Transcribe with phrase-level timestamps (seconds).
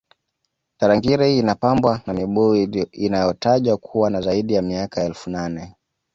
[0.77, 5.75] tarangire inapambwa na mibuyu inayotajwa kuwa na zaidi ya miaka elfu nane